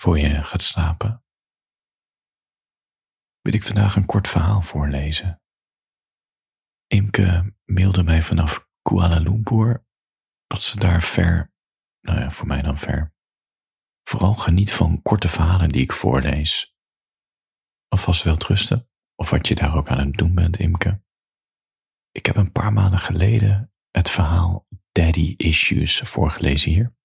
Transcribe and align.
voor 0.00 0.18
je 0.18 0.44
gaat 0.44 0.62
slapen, 0.62 1.24
wil 3.40 3.52
ik 3.52 3.62
vandaag 3.62 3.96
een 3.96 4.06
kort 4.06 4.28
verhaal 4.28 4.62
voorlezen. 4.62 5.42
Imke 6.86 7.56
mailde 7.64 8.02
mij 8.02 8.22
vanaf 8.22 8.68
Kuala 8.82 9.18
Lumpur 9.18 9.86
dat 10.46 10.62
ze 10.62 10.78
daar 10.78 11.02
ver, 11.02 11.52
nou 12.00 12.20
ja, 12.20 12.30
voor 12.30 12.46
mij 12.46 12.62
dan 12.62 12.78
ver, 12.78 13.14
vooral 14.08 14.34
geniet 14.34 14.72
van 14.72 15.02
korte 15.02 15.28
verhalen 15.28 15.68
die 15.68 15.82
ik 15.82 15.92
voorlees. 15.92 16.76
Alvast 17.88 18.22
wel 18.22 18.36
trusten, 18.36 18.90
of 19.14 19.30
wat 19.30 19.48
je 19.48 19.54
daar 19.54 19.76
ook 19.76 19.88
aan 19.88 19.98
het 19.98 20.16
doen 20.16 20.34
bent, 20.34 20.58
Imke. 20.58 21.02
Ik 22.10 22.26
heb 22.26 22.36
een 22.36 22.52
paar 22.52 22.72
maanden 22.72 22.98
geleden 22.98 23.72
het 23.90 24.10
verhaal 24.10 24.66
Daddy 24.92 25.34
Issues 25.36 26.00
voorgelezen 26.00 26.70
hier. 26.70 26.96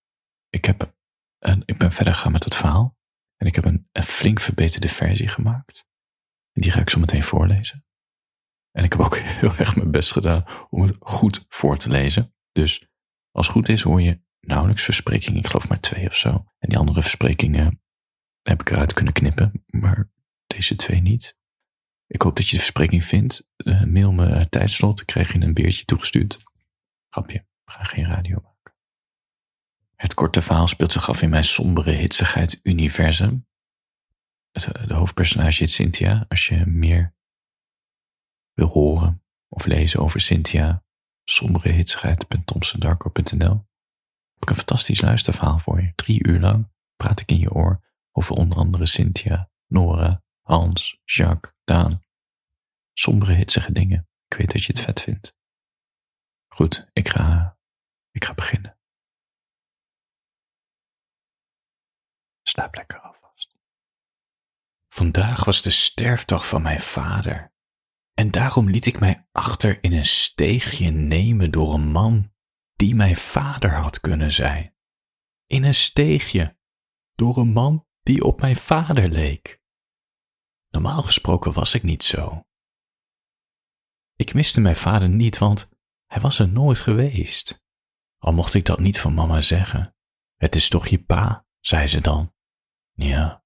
Ik, 0.49 0.65
heb 0.65 0.95
een, 1.43 1.63
ik 1.65 1.77
ben 1.77 1.91
verder 1.91 2.13
gegaan 2.13 2.31
met 2.31 2.43
het 2.43 2.55
verhaal 2.55 2.97
en 3.37 3.47
ik 3.47 3.55
heb 3.55 3.65
een, 3.65 3.87
flink 4.03 4.39
verbeterde 4.39 4.87
versie 4.87 5.27
gemaakt. 5.27 5.85
En 6.51 6.61
die 6.61 6.71
ga 6.71 6.79
ik 6.79 6.89
zo 6.89 6.99
meteen 6.99 7.23
voorlezen. 7.23 7.85
En 8.71 8.83
ik 8.83 8.91
heb 8.91 9.01
ook 9.01 9.17
heel 9.39 9.55
erg 9.55 9.75
mijn 9.75 9.91
best 9.91 10.11
gedaan 10.11 10.45
om 10.69 10.81
het 10.81 10.95
goed 10.99 11.45
voor 11.49 11.77
te 11.77 11.89
lezen. 11.89 12.35
Dus 12.51 12.87
als 13.31 13.47
het 13.47 13.55
goed 13.55 13.69
is 13.69 13.81
hoor 13.81 14.01
je 14.01 14.21
nauwelijks 14.39 14.83
versprekingen, 14.83 15.39
ik 15.39 15.47
geloof 15.47 15.69
maar 15.69 15.79
twee 15.79 16.07
of 16.07 16.15
zo. 16.15 16.29
En 16.59 16.69
die 16.69 16.77
andere 16.77 17.01
versprekingen 17.01 17.81
heb 18.41 18.61
ik 18.61 18.69
eruit 18.69 18.93
kunnen 18.93 19.13
knippen, 19.13 19.63
maar 19.65 20.11
deze 20.47 20.75
twee 20.75 21.01
niet. 21.01 21.37
Ik 22.07 22.21
hoop 22.21 22.35
dat 22.35 22.45
je 22.45 22.51
de 22.51 22.61
verspreking 22.61 23.05
vindt. 23.05 23.49
Uh, 23.57 23.83
mail 23.83 24.11
me 24.11 24.27
uh, 24.27 24.41
tijdslot, 24.41 25.01
ik 25.01 25.05
krijg 25.05 25.33
je 25.33 25.41
een 25.41 25.53
beertje 25.53 25.85
toegestuurd. 25.85 26.43
Grapje, 27.09 27.45
gaan 27.65 27.85
geen 27.85 28.05
radio. 28.05 28.52
Het 30.03 30.13
korte 30.13 30.41
verhaal 30.41 30.67
speelt 30.67 30.91
zich 30.91 31.09
af 31.09 31.21
in 31.21 31.29
mijn 31.29 31.43
sombere 31.43 31.91
hitsigheid 31.91 32.59
universum. 32.63 33.47
Het, 34.51 34.65
eh, 34.65 34.87
de 34.87 34.93
hoofdpersonage 34.93 35.63
heet 35.63 35.71
Cynthia. 35.71 36.25
Als 36.27 36.47
je 36.47 36.65
meer 36.65 37.15
wil 38.53 38.67
horen 38.67 39.23
of 39.47 39.65
lezen 39.65 39.99
over 39.99 40.21
Cynthia, 40.21 40.83
sombere 41.23 41.69
hitsigheid.tomsendarko.nl 41.69 43.67
heb 44.33 44.41
ik 44.41 44.49
een 44.49 44.55
fantastisch 44.55 45.01
luisterverhaal 45.01 45.59
voor 45.59 45.81
je. 45.81 45.91
Drie 45.95 46.27
uur 46.27 46.39
lang 46.39 46.71
praat 46.95 47.19
ik 47.19 47.29
in 47.29 47.39
je 47.39 47.51
oor 47.51 47.83
over 48.11 48.35
onder 48.35 48.57
andere 48.57 48.85
Cynthia, 48.85 49.49
Nora, 49.67 50.23
Hans, 50.41 50.99
Jacques, 51.05 51.53
Daan. 51.63 52.03
Sombere, 52.93 53.33
hitsige 53.33 53.71
dingen. 53.71 54.07
Ik 54.27 54.37
weet 54.37 54.51
dat 54.51 54.63
je 54.63 54.73
het 54.73 54.81
vet 54.81 55.01
vindt. 55.01 55.35
Goed, 56.47 56.87
ik 56.93 57.09
ga, 57.09 57.57
ik 58.11 58.25
ga 58.25 58.33
beginnen. 58.33 58.77
Slaap 62.53 62.75
lekker 62.75 62.99
alvast. 62.99 63.55
Vandaag 64.89 65.45
was 65.45 65.61
de 65.61 65.69
sterfdag 65.69 66.47
van 66.47 66.61
mijn 66.61 66.79
vader. 66.79 67.53
En 68.13 68.31
daarom 68.31 68.69
liet 68.69 68.85
ik 68.85 68.99
mij 68.99 69.27
achter 69.31 69.83
in 69.83 69.93
een 69.93 70.05
steegje 70.05 70.89
nemen 70.89 71.51
door 71.51 71.73
een 71.73 71.91
man 71.91 72.33
die 72.73 72.95
mijn 72.95 73.17
vader 73.17 73.73
had 73.75 73.99
kunnen 73.99 74.31
zijn. 74.31 74.75
In 75.45 75.63
een 75.63 75.75
steegje, 75.75 76.57
door 77.15 77.37
een 77.37 77.51
man 77.51 77.87
die 78.03 78.23
op 78.23 78.41
mijn 78.41 78.55
vader 78.55 79.09
leek. 79.09 79.61
Normaal 80.69 81.03
gesproken 81.03 81.53
was 81.53 81.73
ik 81.73 81.83
niet 81.83 82.03
zo. 82.03 82.45
Ik 84.15 84.33
miste 84.33 84.61
mijn 84.61 84.75
vader 84.75 85.09
niet, 85.09 85.37
want 85.37 85.69
hij 86.05 86.21
was 86.21 86.39
er 86.39 86.49
nooit 86.49 86.79
geweest. 86.79 87.63
Al 88.17 88.33
mocht 88.33 88.53
ik 88.53 88.65
dat 88.65 88.79
niet 88.79 88.99
van 88.99 89.13
mama 89.13 89.41
zeggen. 89.41 89.95
Het 90.35 90.55
is 90.55 90.69
toch 90.69 90.87
je 90.87 91.03
pa, 91.03 91.45
zei 91.59 91.87
ze 91.87 92.01
dan. 92.01 92.33
Ja, 92.93 93.43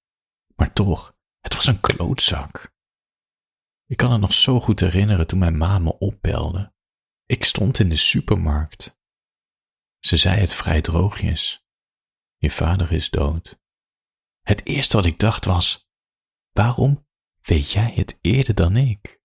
maar 0.56 0.73
toch, 0.73 1.17
het 1.40 1.56
was 1.56 1.66
een 1.66 1.80
klootzak. 1.80 2.76
Ik 3.86 3.98
kan 3.98 4.12
het 4.12 4.22
nog 4.22 4.34
zo 4.34 4.59
goed 4.59 4.80
herinneren 4.80 5.28
toen 5.28 5.39
mijn 5.39 5.58
ma 5.58 5.80
me 5.80 5.98
opbelde. 5.98 6.73
Ik 7.26 7.44
stond 7.44 7.80
in 7.80 7.89
de 7.89 7.95
supermarkt. 7.95 8.98
Ze 9.99 10.17
zei 10.17 10.39
het 10.39 10.54
vrij 10.54 10.82
droogjes. 10.82 11.66
Je 12.38 12.52
vader 12.52 12.92
is 12.92 13.10
dood. 13.10 13.60
Het 14.42 14.66
eerste 14.66 14.95
wat 14.95 15.05
ik 15.05 15.20
dacht 15.20 15.45
was: 15.45 15.89
waarom 16.52 17.08
weet 17.42 17.72
jij 17.72 17.92
het 17.95 18.20
eerder 18.22 18.55
dan 18.55 18.76
ik? 18.76 19.22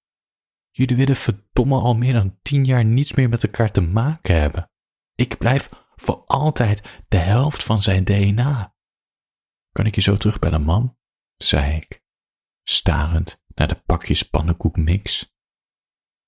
Jullie 0.70 0.96
willen 0.96 1.16
verdomme 1.16 1.78
al 1.80 1.94
meer 1.94 2.12
dan 2.12 2.38
tien 2.42 2.64
jaar 2.64 2.84
niets 2.84 3.12
meer 3.12 3.28
met 3.28 3.44
elkaar 3.44 3.70
te 3.70 3.80
maken 3.80 4.40
hebben. 4.40 4.70
Ik 5.14 5.38
blijf 5.38 5.68
voor 5.96 6.24
altijd 6.26 7.02
de 7.08 7.16
helft 7.16 7.64
van 7.64 7.78
zijn 7.78 8.04
DNA. 8.04 8.71
Kan 9.72 9.86
ik 9.86 9.94
je 9.94 10.00
zo 10.00 10.16
terugbellen, 10.16 10.62
mam? 10.62 10.98
zei 11.36 11.76
ik, 11.76 12.02
starend 12.62 13.44
naar 13.54 13.68
de 13.68 13.80
pakjes 13.80 14.22
pannenkoekmix. 14.22 15.34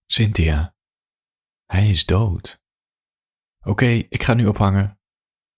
Cynthia, 0.06 0.77
hij 1.66 1.88
is 1.88 2.06
dood. 2.06 2.62
Oké, 3.60 3.87
ik 3.87 4.22
ga 4.22 4.34
nu 4.34 4.47
ophangen. 4.47 5.00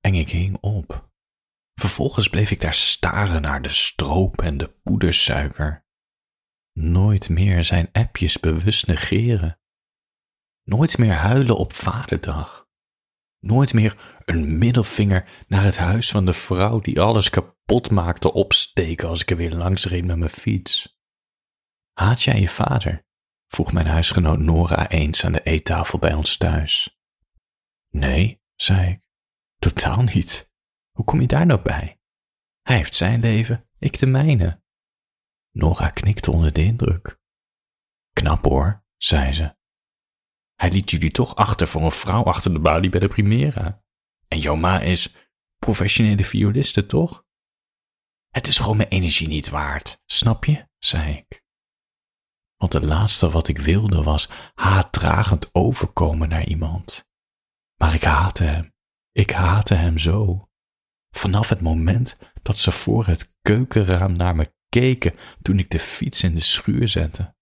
En 0.01 0.15
ik 0.15 0.31
hing 0.31 0.57
op. 0.61 1.11
Vervolgens 1.75 2.29
bleef 2.29 2.51
ik 2.51 2.61
daar 2.61 2.75
staren 2.75 3.43
naar 3.43 3.63
de 3.63 3.69
stroop 3.69 4.43
en 4.43 4.57
de 4.57 4.69
poedersuiker. 4.69 5.87
Nooit 6.73 7.29
meer 7.29 7.65
zijn 7.65 7.89
appjes 7.93 8.41
bewust 8.41 8.87
negeren. 8.87 9.61
Nooit 10.63 10.99
meer 10.99 11.13
huilen 11.13 11.57
op 11.57 11.73
vaderdag. 11.73 12.69
Nooit 13.39 13.75
meer 13.75 14.16
een 14.27 14.59
middelvinger 14.59 15.45
naar 15.49 15.63
het 15.63 15.77
huis 15.77 16.11
van 16.11 16.25
de 16.25 16.33
vrouw 16.33 16.81
die 16.81 17.01
alles 17.01 17.31
kapot 17.31 17.91
maakte 17.91 18.33
opsteken 18.33 19.09
als 19.09 19.23
ik 19.23 19.31
er 19.31 19.37
weer 19.37 19.55
langs 19.55 19.87
reed 19.87 20.05
met 20.05 20.17
mijn 20.17 20.31
fiets. 20.31 20.99
Haat 21.93 22.23
jij 22.23 22.41
je 22.41 22.49
vader? 22.49 23.05
vroeg 23.47 23.73
mijn 23.73 23.87
huisgenoot 23.87 24.39
Nora 24.39 24.89
eens 24.89 25.25
aan 25.25 25.33
de 25.33 25.43
eettafel 25.43 25.99
bij 25.99 26.15
ons 26.15 26.37
thuis. 26.37 27.01
Nee, 27.89 28.43
zei 28.55 28.91
ik, 28.91 29.07
totaal 29.57 30.03
niet. 30.03 30.53
Hoe 30.91 31.05
kom 31.05 31.21
je 31.21 31.27
daar 31.27 31.47
nou 31.47 31.63
bij? 31.63 32.01
Hij 32.63 32.77
heeft 32.77 32.95
zijn 32.95 33.21
leven, 33.21 33.69
ik 33.79 33.99
de 33.99 34.07
mijne. 34.07 34.63
Nora 35.51 35.91
knikte 35.91 36.31
onder 36.31 36.53
de 36.53 36.65
indruk. 36.65 37.21
Knap 38.13 38.45
hoor, 38.45 38.85
zei 38.97 39.33
ze. 39.33 39.57
Hij 40.55 40.71
liet 40.71 40.91
jullie 40.91 41.11
toch 41.11 41.37
achter 41.37 41.69
voor 41.69 41.83
een 41.83 41.91
vrouw 41.91 42.23
achter 42.23 42.53
de 42.53 42.59
balie 42.59 42.91
bij 42.91 43.01
de 43.01 43.09
Primera. 43.09 43.85
En 44.29 44.39
jouw 44.39 44.57
ma 44.57 44.81
is 44.81 45.15
professionele 45.59 46.25
violiste, 46.25 46.87
toch? 46.87 47.25
Het 48.29 48.47
is 48.47 48.59
gewoon 48.59 48.77
mijn 48.77 48.89
energie 48.89 49.29
niet 49.29 49.49
waard, 49.49 50.03
snap 50.07 50.45
je? 50.45 50.69
zei 50.79 51.17
ik. 51.17 51.45
Want 52.57 52.73
het 52.73 52.85
laatste 52.85 53.31
wat 53.31 53.49
ik 53.49 53.59
wilde 53.59 54.03
was 54.03 54.29
haatdragend 54.55 55.55
overkomen 55.55 56.29
naar 56.29 56.47
iemand. 56.47 57.09
Maar 57.77 57.95
ik 57.95 58.03
haatte 58.03 58.45
hem. 58.45 58.75
Ik 59.13 59.31
haatte 59.31 59.75
hem 59.75 59.99
zo. 59.99 60.49
Vanaf 61.11 61.49
het 61.49 61.61
moment 61.61 62.17
dat 62.43 62.59
ze 62.59 62.73
voor 62.73 63.07
het 63.07 63.37
keukenraam 63.41 64.13
naar 64.13 64.37
me 64.37 64.55
keken 64.69 65.15
toen 65.43 65.59
ik 65.59 65.71
de 65.71 65.79
fiets 65.79 66.23
in 66.23 66.35
de 66.35 66.41
schuur 66.41 66.89
zette. 66.89 67.35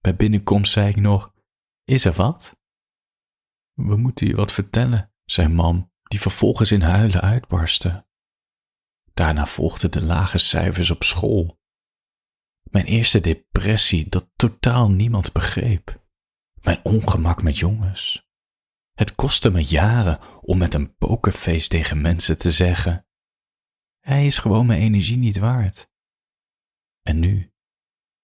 Bij 0.00 0.16
binnenkomst 0.16 0.72
zei 0.72 0.88
ik 0.88 0.96
nog: 0.96 1.32
Is 1.84 2.04
er 2.04 2.12
wat? 2.12 2.56
We 3.72 3.96
moeten 3.96 4.26
je 4.26 4.34
wat 4.34 4.52
vertellen, 4.52 5.12
zei 5.24 5.48
mam, 5.48 5.92
die 6.04 6.20
vervolgens 6.20 6.72
in 6.72 6.82
huilen 6.82 7.20
uitbarstte. 7.20 8.06
Daarna 9.14 9.46
volgden 9.46 9.90
de 9.90 10.04
lage 10.04 10.38
cijfers 10.38 10.90
op 10.90 11.02
school. 11.02 11.60
Mijn 12.62 12.84
eerste 12.84 13.20
depressie 13.20 14.08
dat 14.08 14.28
totaal 14.36 14.90
niemand 14.90 15.32
begreep. 15.32 16.02
Mijn 16.62 16.80
ongemak 16.82 17.42
met 17.42 17.58
jongens. 17.58 18.28
Het 18.94 19.14
kostte 19.14 19.50
me 19.50 19.64
jaren 19.64 20.20
om 20.40 20.58
met 20.58 20.74
een 20.74 20.96
pokerface 20.96 21.68
tegen 21.68 22.00
mensen 22.00 22.38
te 22.38 22.50
zeggen: 22.50 23.06
Hij 24.00 24.26
is 24.26 24.38
gewoon 24.38 24.66
mijn 24.66 24.80
energie 24.80 25.18
niet 25.18 25.38
waard. 25.38 25.90
En 27.02 27.18
nu? 27.18 27.52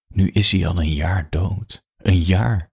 Nu 0.07 0.29
is 0.29 0.51
hij 0.51 0.67
al 0.67 0.79
een 0.79 0.93
jaar 0.93 1.29
dood. 1.29 1.85
Een 1.95 2.21
jaar. 2.21 2.71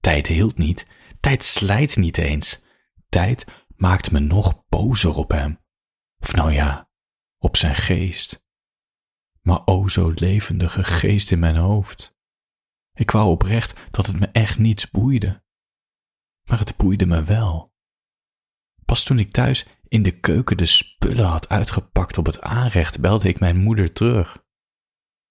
Tijd 0.00 0.26
hield 0.26 0.58
niet. 0.58 0.86
Tijd 1.20 1.44
slijt 1.44 1.96
niet 1.96 2.18
eens. 2.18 2.64
Tijd 3.08 3.46
maakt 3.78 4.10
me 4.10 4.18
nog 4.18 4.66
bozer 4.68 5.16
op 5.16 5.30
hem. 5.30 5.58
Of 6.18 6.34
nou 6.34 6.52
ja, 6.52 6.90
op 7.38 7.56
zijn 7.56 7.74
geest. 7.74 8.46
Maar 9.40 9.66
o 9.66 9.88
zo 9.88 10.10
levendige 10.14 10.84
geest 10.84 11.32
in 11.32 11.38
mijn 11.38 11.56
hoofd. 11.56 12.16
Ik 12.92 13.10
wou 13.10 13.28
oprecht 13.30 13.90
dat 13.90 14.06
het 14.06 14.20
me 14.20 14.26
echt 14.26 14.58
niets 14.58 14.90
boeide. 14.90 15.44
Maar 16.48 16.58
het 16.58 16.76
boeide 16.76 17.06
me 17.06 17.22
wel. 17.24 17.72
Pas 18.84 19.04
toen 19.04 19.18
ik 19.18 19.32
thuis 19.32 19.66
in 19.88 20.02
de 20.02 20.20
keuken 20.20 20.56
de 20.56 20.66
spullen 20.66 21.26
had 21.26 21.48
uitgepakt 21.48 22.18
op 22.18 22.26
het 22.26 22.40
aanrecht, 22.40 23.00
belde 23.00 23.28
ik 23.28 23.40
mijn 23.40 23.56
moeder 23.56 23.92
terug. 23.92 24.44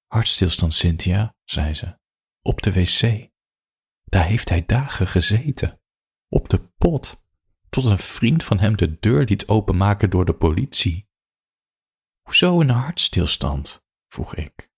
Hartstilstand, 0.06 0.74
Cynthia, 0.74 1.36
zei 1.44 1.74
ze. 1.74 2.00
Op 2.42 2.62
de 2.62 2.74
wc. 2.74 3.30
Daar 4.04 4.26
heeft 4.26 4.50
hij 4.50 4.66
dagen 4.66 5.08
gezeten. 5.08 5.82
Op 6.28 6.50
de 6.50 6.60
pot. 6.78 7.26
Tot 7.78 7.86
een 7.86 8.00
vriend 8.00 8.44
van 8.44 8.60
hem 8.60 8.78
de 8.78 9.00
deur 9.00 9.24
liet 9.24 9.48
openmaken 9.48 10.10
door 10.10 10.26
de 10.26 10.34
politie. 10.34 10.96
Hoe 10.96 12.22
Hoezo 12.22 12.62
een 12.62 12.70
hartstilstand? 12.70 13.88
vroeg 14.08 14.36
ik. 14.36 14.72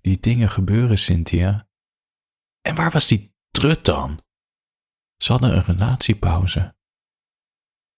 Die 0.00 0.20
dingen 0.20 0.48
gebeuren, 0.48 0.98
Cynthia. 0.98 1.68
En 2.60 2.74
waar 2.74 2.90
was 2.90 3.06
die 3.06 3.34
trut 3.50 3.84
dan? 3.84 4.24
Ze 5.16 5.32
hadden 5.32 5.56
een 5.56 5.62
relatiepauze. 5.62 6.76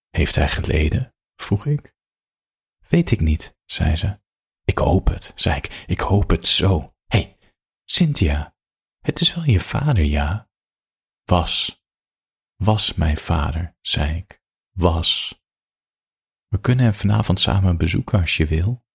Heeft 0.08 0.34
hij 0.34 0.48
geleden? 0.48 1.14
vroeg 1.36 1.66
ik. 1.66 1.94
Weet 2.88 3.10
ik 3.10 3.20
niet, 3.20 3.56
zei 3.64 3.96
ze. 3.96 4.20
Ik 4.64 4.78
hoop 4.78 5.06
het, 5.06 5.32
zei 5.34 5.56
ik. 5.56 5.84
Ik 5.86 6.00
hoop 6.00 6.30
het 6.30 6.46
zo. 6.46 6.80
Hé, 6.80 7.18
hey, 7.18 7.38
Cynthia, 7.84 8.56
het 8.98 9.20
is 9.20 9.34
wel 9.34 9.44
je 9.44 9.60
vader, 9.60 10.04
ja? 10.04 10.50
Was. 11.24 11.77
Was 12.64 12.94
mijn 12.94 13.16
vader, 13.16 13.76
zei 13.80 14.16
ik. 14.16 14.42
Was. 14.70 15.42
We 16.46 16.60
kunnen 16.60 16.84
hem 16.84 16.94
vanavond 16.94 17.40
samen 17.40 17.78
bezoeken 17.78 18.20
als 18.20 18.36
je 18.36 18.46
wil. 18.46 18.86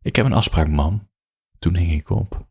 Ik 0.00 0.16
heb 0.16 0.26
een 0.26 0.32
afspraak, 0.32 0.68
mam. 0.68 1.10
Toen 1.58 1.76
hing 1.76 1.92
ik 1.92 2.10
op. 2.10 2.48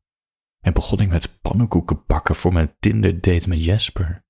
En 0.60 0.74
begon 0.74 1.00
ik 1.00 1.10
met 1.10 1.42
pannenkoeken 1.42 2.06
bakken 2.06 2.36
voor 2.36 2.54
mijn 2.54 2.76
Tinder-date 2.80 3.50
met 3.50 3.64
Jesper. 3.64 4.26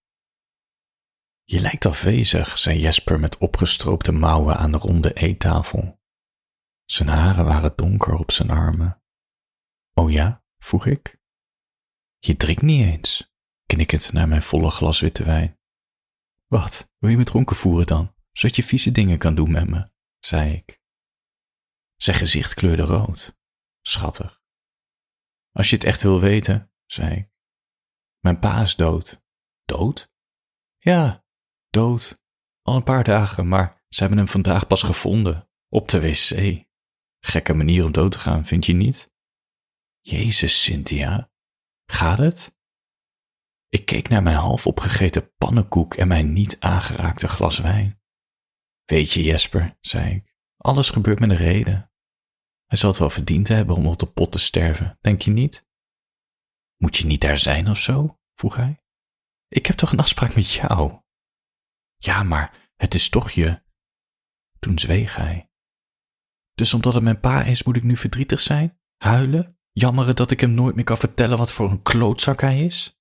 Je 1.44 1.60
lijkt 1.60 1.86
afwezig, 1.86 2.58
zei 2.58 2.80
Jesper 2.80 3.20
met 3.20 3.38
opgestroopte 3.38 4.12
mouwen 4.12 4.58
aan 4.58 4.72
de 4.72 4.78
ronde 4.78 5.14
eettafel. 5.14 6.00
Zijn 6.86 7.10
haren 7.10 7.46
waren 7.46 7.76
donker 7.76 8.16
op 8.16 8.32
zijn 8.32 8.50
armen. 8.50 9.02
Oh 9.94 10.12
ja? 10.12 10.44
vroeg 10.58 10.86
ik. 10.86 11.22
Je 12.18 12.36
drinkt 12.36 12.62
niet 12.62 12.86
eens, 12.86 13.34
knikkend 13.66 14.14
naar 14.14 14.28
mijn 14.28 14.42
volle 14.42 14.70
glas 14.70 15.00
witte 15.00 15.24
wijn. 15.24 15.57
Wat, 16.48 16.92
wil 16.98 17.10
je 17.10 17.18
me 17.18 17.24
dronken 17.24 17.56
voeren 17.56 17.88
dan, 17.88 18.16
zodat 18.32 18.56
je 18.56 18.64
vieze 18.64 18.92
dingen 18.92 19.18
kan 19.18 19.36
doen 19.36 19.52
met 19.52 19.70
me? 19.70 19.92
zei 20.20 20.54
ik. 20.54 20.82
Zijn 21.96 22.18
gezicht 22.18 22.54
kleurde 22.54 22.84
rood. 22.84 23.38
Schattig. 23.82 24.42
Als 25.52 25.70
je 25.70 25.76
het 25.76 25.86
echt 25.86 26.04
wil 26.04 26.20
weten, 26.20 26.72
zei 26.86 27.16
ik. 27.16 27.30
Mijn 28.20 28.40
pa 28.40 28.62
is 28.62 28.76
dood. 28.76 29.24
Dood? 29.66 30.12
Ja, 30.78 31.26
dood. 31.70 32.20
Al 32.62 32.76
een 32.76 32.84
paar 32.84 33.04
dagen, 33.04 33.48
maar 33.48 33.86
ze 33.90 34.00
hebben 34.00 34.18
hem 34.18 34.28
vandaag 34.28 34.68
pas 34.68 34.84
gevonden. 34.84 35.50
Op 35.70 35.90
de 35.90 36.02
wc. 36.02 36.66
Gekke 37.20 37.54
manier 37.54 37.86
om 37.86 37.92
dood 37.92 38.12
te 38.12 38.20
gaan, 38.20 38.46
vind 38.46 38.66
je 38.66 38.74
niet? 38.74 39.12
Jezus, 40.00 40.64
Cynthia. 40.64 41.32
Gaat 41.86 42.18
het? 42.18 42.57
Ik 43.70 43.86
keek 43.86 44.10
naar 44.10 44.24
mijn 44.24 44.36
half 44.36 44.68
opgegeten 44.68 45.36
pannenkoek 45.36 45.94
en 45.94 46.08
mijn 46.08 46.34
niet 46.34 46.60
aangeraakte 46.60 47.28
glas 47.28 47.60
wijn. 47.60 48.02
Weet 48.86 49.12
je, 49.12 49.24
Jesper, 49.24 49.78
zei 49.82 50.16
ik, 50.16 50.36
alles 50.58 50.90
gebeurt 50.90 51.20
met 51.20 51.30
een 51.30 51.36
reden. 51.36 51.92
Hij 52.66 52.78
zal 52.78 52.90
het 52.90 53.00
wel 53.00 53.10
verdiend 53.10 53.48
hebben 53.48 53.76
om 53.76 53.88
op 53.88 54.00
de 54.00 54.06
pot 54.06 54.32
te 54.32 54.40
sterven, 54.40 54.98
denk 55.02 55.22
je 55.22 55.32
niet? 55.32 55.68
Moet 56.78 56.98
je 56.98 57.06
niet 57.06 57.22
daar 57.22 57.38
zijn 57.38 57.70
of 57.70 57.78
zo? 57.78 58.20
vroeg 58.34 58.56
hij. 58.56 58.84
Ik 59.48 59.66
heb 59.66 59.76
toch 59.76 59.92
een 59.92 60.00
afspraak 60.00 60.36
met 60.36 60.52
jou? 60.52 61.02
Ja, 61.98 62.24
maar 62.24 62.72
het 62.76 62.94
is 62.94 63.10
toch 63.10 63.32
je. 63.32 63.62
Toen 64.60 64.80
zweeg 64.80 65.16
hij. 65.16 65.52
Dus 66.54 66.74
omdat 66.74 66.94
het 66.94 67.04
mijn 67.04 67.20
pa 67.20 67.44
is, 67.44 67.64
moet 67.64 67.76
ik 67.76 67.84
nu 67.84 67.98
verdrietig 67.98 68.40
zijn? 68.40 68.80
Huilen? 68.98 69.60
Jammeren 69.72 70.16
dat 70.16 70.32
ik 70.32 70.40
hem 70.40 70.52
nooit 70.52 70.76
meer 70.76 70.84
kan 70.84 70.98
vertellen 70.98 71.38
wat 71.38 71.52
voor 71.52 71.72
een 71.72 71.82
klootzak 71.82 72.42
hij 72.42 72.66
is? 72.66 72.97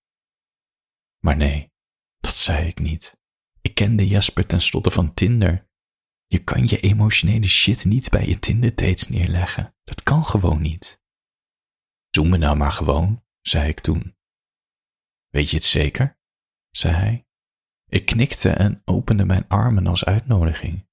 Maar 1.26 1.37
nee, 1.37 1.73
dat 2.19 2.34
zei 2.34 2.67
ik 2.67 2.78
niet. 2.78 3.19
Ik 3.61 3.75
kende 3.75 4.06
Jasper 4.06 4.46
tenslotte 4.46 4.90
van 4.90 5.14
Tinder. 5.14 5.69
Je 6.26 6.44
kan 6.44 6.67
je 6.67 6.81
emotionele 6.81 7.46
shit 7.46 7.84
niet 7.84 8.11
bij 8.11 8.26
je 8.26 8.38
Tinder-dates 8.38 9.08
neerleggen. 9.08 9.75
Dat 9.84 10.02
kan 10.02 10.25
gewoon 10.25 10.61
niet. 10.61 11.02
Zoem 12.11 12.28
me 12.28 12.37
nou 12.37 12.56
maar 12.56 12.73
gewoon, 12.73 13.25
zei 13.40 13.69
ik 13.69 13.81
toen. 13.81 14.17
Weet 15.28 15.50
je 15.50 15.56
het 15.56 15.64
zeker? 15.64 16.19
zei 16.70 16.94
hij. 16.94 17.26
Ik 17.87 18.06
knikte 18.06 18.50
en 18.50 18.82
opende 18.84 19.25
mijn 19.25 19.49
armen 19.49 19.87
als 19.87 20.05
uitnodiging. 20.05 20.88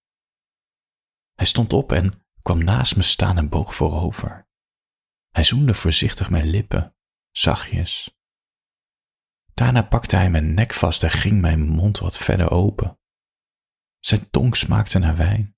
Hij 1.34 1.46
stond 1.46 1.74
op 1.74 1.92
en 1.92 2.26
kwam 2.42 2.64
naast 2.64 2.96
me 2.96 3.04
staan 3.04 3.38
en 3.38 3.50
boog 3.50 3.76
voorover. 3.76 4.48
Hij 5.30 5.44
zoende 5.44 5.74
voorzichtig 5.74 6.30
mijn 6.30 6.50
lippen, 6.50 6.96
zachtjes. 7.32 8.18
Daarna 9.54 9.82
pakte 9.82 10.16
hij 10.16 10.30
mijn 10.30 10.54
nek 10.54 10.74
vast 10.74 11.04
en 11.04 11.10
ging 11.10 11.42
mijn 11.42 11.62
mond 11.62 12.00
wat 12.00 12.18
verder 12.18 12.52
open. 12.52 13.00
Zijn 14.00 14.30
tong 14.30 14.58
smaakte 14.58 15.00
naar 15.00 15.18
wijn. 15.18 15.56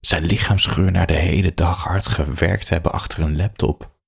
Zijn 0.00 0.24
lichaamsgeur 0.24 0.90
naar 0.90 1.06
de 1.06 1.14
hele 1.14 1.54
dag 1.54 1.82
hard 1.82 2.06
gewerkt 2.06 2.68
hebben 2.68 2.92
achter 2.92 3.22
een 3.22 3.36
laptop. 3.36 4.00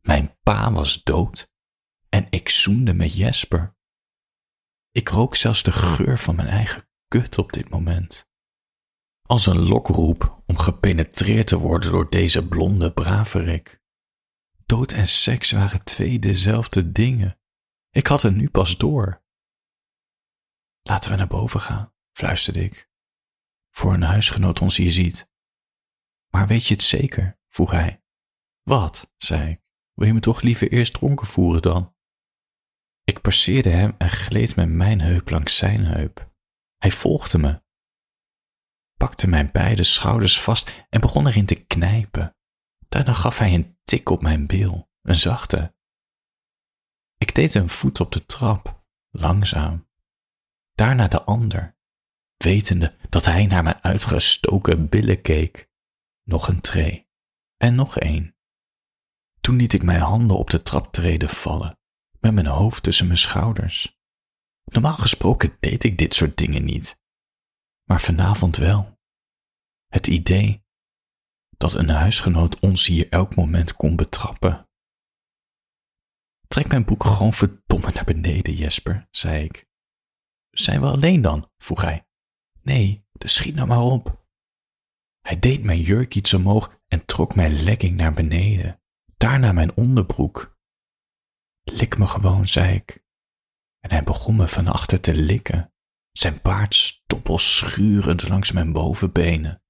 Mijn 0.00 0.36
pa 0.42 0.72
was 0.72 1.02
dood 1.02 1.50
en 2.08 2.26
ik 2.30 2.48
zoende 2.48 2.94
met 2.94 3.14
Jesper. 3.14 3.76
Ik 4.90 5.08
rook 5.08 5.36
zelfs 5.36 5.62
de 5.62 5.72
geur 5.72 6.18
van 6.18 6.34
mijn 6.34 6.48
eigen 6.48 6.88
kut 7.08 7.38
op 7.38 7.52
dit 7.52 7.68
moment. 7.68 8.28
Als 9.22 9.46
een 9.46 9.68
lokroep 9.68 10.42
om 10.46 10.58
gepenetreerd 10.58 11.46
te 11.46 11.58
worden 11.58 11.90
door 11.90 12.10
deze 12.10 12.48
blonde 12.48 12.92
braverik. 12.92 13.80
Dood 14.66 14.92
en 14.92 15.08
seks 15.08 15.50
waren 15.50 15.84
twee 15.84 16.18
dezelfde 16.18 16.92
dingen. 16.92 17.39
Ik 17.90 18.06
had 18.06 18.22
het 18.22 18.34
nu 18.34 18.50
pas 18.50 18.76
door. 18.76 19.22
Laten 20.82 21.10
we 21.10 21.16
naar 21.16 21.26
boven 21.26 21.60
gaan, 21.60 21.92
fluisterde 22.12 22.64
ik. 22.64 22.90
Voor 23.70 23.92
een 23.92 24.02
huisgenoot 24.02 24.60
ons 24.60 24.76
hier 24.76 24.90
ziet. 24.90 25.30
Maar 26.28 26.46
weet 26.46 26.66
je 26.66 26.74
het 26.74 26.82
zeker? 26.82 27.38
vroeg 27.48 27.70
hij. 27.70 28.02
Wat? 28.62 29.12
zei 29.16 29.50
ik. 29.50 29.60
Wil 29.94 30.06
je 30.06 30.14
me 30.14 30.20
toch 30.20 30.40
liever 30.40 30.72
eerst 30.72 30.92
dronken 30.92 31.26
voeren 31.26 31.62
dan? 31.62 31.94
Ik 33.04 33.20
passeerde 33.20 33.70
hem 33.70 33.94
en 33.98 34.10
gleed 34.10 34.56
met 34.56 34.68
mijn 34.68 35.00
heup 35.00 35.30
langs 35.30 35.56
zijn 35.56 35.84
heup. 35.84 36.32
Hij 36.76 36.90
volgde 36.90 37.38
me, 37.38 37.62
pakte 39.00 39.28
mijn 39.28 39.50
beide 39.52 39.82
schouders 39.82 40.40
vast 40.40 40.86
en 40.88 41.00
begon 41.00 41.26
erin 41.26 41.46
te 41.46 41.64
knijpen. 41.64 42.36
Daarna 42.88 43.12
gaf 43.12 43.38
hij 43.38 43.54
een 43.54 43.78
tik 43.84 44.08
op 44.08 44.22
mijn 44.22 44.46
bil, 44.46 44.90
een 45.02 45.14
zachte. 45.14 45.74
Ik 47.20 47.34
deed 47.34 47.54
een 47.54 47.68
voet 47.68 48.00
op 48.00 48.12
de 48.12 48.26
trap, 48.26 48.84
langzaam. 49.10 49.88
Daarna 50.72 51.08
de 51.08 51.22
ander, 51.22 51.76
wetende 52.36 52.96
dat 53.08 53.24
hij 53.24 53.46
naar 53.46 53.62
mijn 53.62 53.82
uitgestoken 53.82 54.88
billen 54.88 55.22
keek. 55.22 55.70
Nog 56.22 56.48
een 56.48 56.60
tree 56.60 57.08
en 57.56 57.74
nog 57.74 57.98
één. 57.98 58.36
Toen 59.40 59.56
liet 59.56 59.72
ik 59.72 59.82
mijn 59.82 60.00
handen 60.00 60.36
op 60.36 60.50
de 60.50 60.62
traptreden 60.62 61.28
vallen, 61.28 61.78
met 62.20 62.32
mijn 62.32 62.46
hoofd 62.46 62.82
tussen 62.82 63.06
mijn 63.06 63.18
schouders. 63.18 63.98
Normaal 64.64 64.96
gesproken 64.96 65.56
deed 65.60 65.84
ik 65.84 65.98
dit 65.98 66.14
soort 66.14 66.36
dingen 66.36 66.64
niet, 66.64 67.00
maar 67.84 68.00
vanavond 68.00 68.56
wel. 68.56 68.98
Het 69.86 70.06
idee 70.06 70.64
dat 71.56 71.74
een 71.74 71.88
huisgenoot 71.88 72.58
ons 72.58 72.86
hier 72.86 73.08
elk 73.08 73.34
moment 73.34 73.74
kon 73.74 73.96
betrappen. 73.96 74.69
Trek 76.54 76.68
mijn 76.68 76.84
boek 76.84 77.04
gewoon 77.04 77.32
verdomme 77.32 77.90
naar 77.94 78.04
beneden, 78.04 78.54
Jesper, 78.54 79.08
zei 79.10 79.44
ik. 79.44 79.68
Zijn 80.50 80.80
we 80.80 80.86
alleen 80.86 81.20
dan? 81.20 81.50
vroeg 81.58 81.80
hij. 81.80 82.06
Nee, 82.62 83.06
dus 83.12 83.34
schiet 83.34 83.54
nou 83.54 83.66
maar 83.66 83.80
op. 83.80 84.26
Hij 85.20 85.38
deed 85.38 85.62
mijn 85.62 85.80
jurk 85.80 86.14
iets 86.14 86.34
omhoog 86.34 86.80
en 86.86 87.04
trok 87.04 87.34
mijn 87.34 87.62
legging 87.62 87.96
naar 87.96 88.12
beneden, 88.12 88.82
daarna 89.16 89.52
mijn 89.52 89.76
onderbroek. 89.76 90.58
Lik 91.62 91.98
me 91.98 92.06
gewoon, 92.06 92.48
zei 92.48 92.74
ik. 92.74 93.04
En 93.80 93.90
hij 93.90 94.02
begon 94.02 94.36
me 94.36 94.48
van 94.48 94.66
achter 94.66 95.00
te 95.00 95.14
likken, 95.14 95.72
zijn 96.12 96.38
baard 96.42 96.74
stoppel 96.74 97.38
schurend 97.38 98.28
langs 98.28 98.52
mijn 98.52 98.72
bovenbenen. 98.72 99.62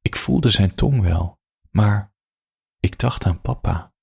Ik 0.00 0.16
voelde 0.16 0.50
zijn 0.50 0.74
tong 0.74 1.00
wel, 1.00 1.40
maar 1.70 2.14
ik 2.80 2.98
dacht 2.98 3.26
aan 3.26 3.40
papa, 3.40 3.94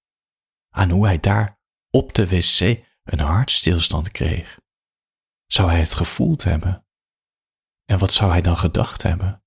aan 0.70 0.90
hoe 0.90 1.06
hij 1.06 1.20
daar 1.20 1.64
op 1.96 2.14
de 2.14 2.28
wc 2.28 2.84
een 3.04 3.20
hartstilstand 3.20 4.12
kreeg. 4.12 4.60
Zou 5.46 5.70
hij 5.70 5.80
het 5.80 5.94
gevoeld 5.94 6.44
hebben? 6.44 6.86
En 7.86 8.00
wat 8.00 8.14
zou 8.14 8.32
hij 8.32 8.42
dan 8.42 8.58
gedacht 8.58 9.04
hebben? 9.04 9.44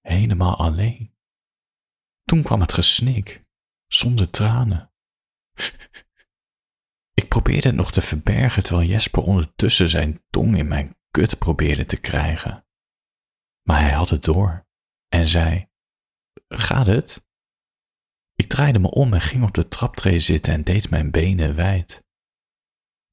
Helemaal 0.00 0.56
alleen. 0.56 1.16
Toen 2.22 2.42
kwam 2.42 2.60
het 2.60 2.72
gesnik, 2.72 3.44
zonder 3.86 4.30
tranen. 4.30 4.92
Ik 7.20 7.28
probeerde 7.28 7.68
het 7.68 7.76
nog 7.76 7.92
te 7.92 8.02
verbergen 8.02 8.62
terwijl 8.62 8.88
Jesper 8.88 9.22
ondertussen 9.22 9.88
zijn 9.88 10.24
tong 10.30 10.56
in 10.56 10.68
mijn 10.68 10.96
kut 11.10 11.38
probeerde 11.38 11.86
te 11.86 12.00
krijgen. 12.00 12.66
Maar 13.62 13.80
hij 13.80 13.92
had 13.92 14.10
het 14.10 14.24
door 14.24 14.66
en 15.08 15.26
zei: 15.26 15.70
Gaat 16.48 16.86
het? 16.86 17.27
Ik 18.38 18.48
draaide 18.48 18.78
me 18.78 18.90
om 18.90 19.14
en 19.14 19.20
ging 19.20 19.42
op 19.42 19.54
de 19.54 19.68
traptree 19.68 20.20
zitten 20.20 20.52
en 20.52 20.64
deed 20.64 20.90
mijn 20.90 21.10
benen 21.10 21.54
wijd. 21.54 22.04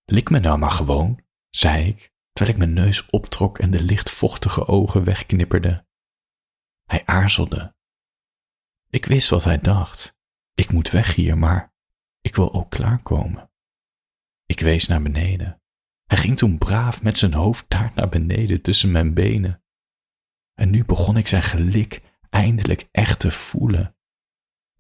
Lik 0.06 0.30
me 0.30 0.40
nou 0.40 0.58
maar 0.58 0.72
gewoon, 0.72 1.24
zei 1.50 1.88
ik, 1.88 2.14
terwijl 2.32 2.58
ik 2.58 2.66
mijn 2.66 2.86
neus 2.86 3.10
optrok 3.10 3.60
en 3.60 3.72
de 3.72 3.82
lichtvochtige 3.82 4.68
ogen 4.68 5.04
wegknipperde. 5.04 5.86
Hij 6.86 7.06
aarzelde. 7.06 7.76
Ik 8.90 9.06
wist 9.06 9.30
wat 9.30 9.44
hij 9.44 9.58
dacht. 9.58 10.16
Ik 10.54 10.72
moet 10.72 10.90
weg 10.90 11.16
hier, 11.16 11.38
maar 11.38 11.74
ik 12.22 12.36
wil 12.36 12.54
ook 12.54 12.70
klaarkomen. 12.70 13.52
Ik 14.46 14.60
wees 14.60 14.88
naar 14.88 15.02
beneden. 15.02 15.62
Hij 16.06 16.18
ging 16.18 16.38
toen 16.38 16.58
braaf 16.58 17.04
met 17.04 17.18
zijn 17.18 17.34
hoofd 17.34 17.70
daar 17.70 17.92
naar 17.96 18.10
beneden 18.10 18.62
tussen 18.62 18.92
mijn 18.92 19.14
benen. 19.14 19.64
En 20.54 20.70
nu 20.70 20.86
begon 20.86 21.18
ik 21.18 21.28
zijn 21.28 21.44
gelik 21.44 22.02
eindelijk 22.30 22.88
echt 22.92 23.20
te 23.20 23.32
voelen. 23.32 23.95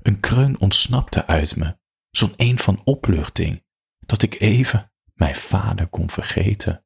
Een 0.06 0.20
kreun 0.20 0.60
ontsnapte 0.60 1.26
uit 1.26 1.56
me, 1.56 1.78
zo'n 2.10 2.34
een 2.36 2.60
van 2.60 2.82
opluchting, 2.84 3.66
dat 4.00 4.22
ik 4.22 4.40
even 4.40 4.92
mijn 5.14 5.36
vader 5.36 5.88
kon 5.88 6.10
vergeten. 6.10 6.86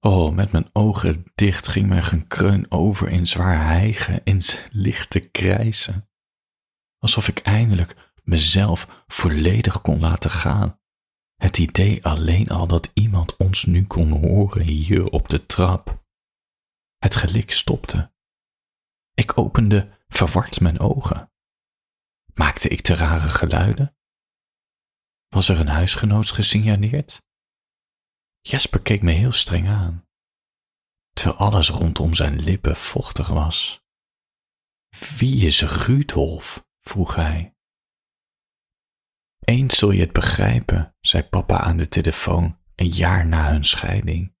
Oh, 0.00 0.34
met 0.34 0.52
mijn 0.52 0.70
ogen 0.72 1.24
dicht 1.34 1.68
ging 1.68 1.88
mijn 1.88 2.02
gekreun 2.02 2.70
over 2.70 3.08
in 3.08 3.26
zwaar 3.26 3.64
hijgen, 3.64 4.20
in 4.24 4.40
lichte 4.70 5.20
krijsen. 5.20 6.08
Alsof 6.98 7.28
ik 7.28 7.38
eindelijk 7.38 8.12
mezelf 8.22 9.04
volledig 9.06 9.80
kon 9.80 10.00
laten 10.00 10.30
gaan. 10.30 10.80
Het 11.36 11.58
idee 11.58 12.04
alleen 12.04 12.48
al 12.48 12.66
dat 12.66 12.90
iemand 12.94 13.36
ons 13.36 13.64
nu 13.64 13.84
kon 13.84 14.10
horen 14.10 14.62
hier 14.62 15.06
op 15.06 15.28
de 15.28 15.46
trap. 15.46 16.04
Het 16.98 17.16
gelik 17.16 17.50
stopte. 17.50 18.12
Ik 19.14 19.38
opende 19.38 19.98
verward 20.08 20.60
mijn 20.60 20.80
ogen. 20.80 21.31
Maakte 22.34 22.68
ik 22.68 22.80
te 22.80 22.94
rare 22.94 23.28
geluiden? 23.28 23.96
Was 25.28 25.48
er 25.48 25.60
een 25.60 25.68
huisgenoot 25.68 26.30
gesignaleerd? 26.30 27.22
Jesper 28.40 28.82
keek 28.82 29.02
me 29.02 29.12
heel 29.12 29.32
streng 29.32 29.68
aan, 29.68 30.06
terwijl 31.12 31.36
alles 31.36 31.68
rondom 31.68 32.14
zijn 32.14 32.40
lippen 32.40 32.76
vochtig 32.76 33.28
was. 33.28 33.82
Wie 35.16 35.46
is 35.46 35.62
Rudolf? 35.62 36.66
vroeg 36.80 37.14
hij. 37.14 37.56
Eens 39.38 39.78
zul 39.78 39.90
je 39.90 40.00
het 40.00 40.12
begrijpen, 40.12 40.96
zei 41.00 41.22
papa 41.22 41.60
aan 41.60 41.76
de 41.76 41.88
telefoon 41.88 42.58
een 42.74 42.88
jaar 42.88 43.26
na 43.26 43.50
hun 43.50 43.64
scheiding. 43.64 44.34